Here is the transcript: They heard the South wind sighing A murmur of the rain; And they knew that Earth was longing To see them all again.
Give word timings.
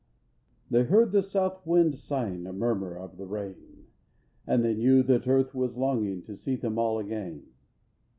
They 0.71 0.85
heard 0.85 1.11
the 1.11 1.21
South 1.21 1.61
wind 1.63 1.95
sighing 1.99 2.47
A 2.47 2.53
murmur 2.53 2.97
of 2.97 3.17
the 3.17 3.27
rain; 3.27 3.85
And 4.47 4.65
they 4.65 4.73
knew 4.73 5.03
that 5.03 5.27
Earth 5.27 5.53
was 5.53 5.77
longing 5.77 6.23
To 6.23 6.35
see 6.35 6.55
them 6.55 6.79
all 6.79 6.97
again. 6.97 7.43